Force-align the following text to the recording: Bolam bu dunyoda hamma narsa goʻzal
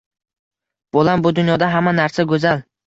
Bolam 0.97 1.23
bu 1.27 1.35
dunyoda 1.41 1.71
hamma 1.77 1.95
narsa 2.03 2.29
goʻzal 2.35 2.69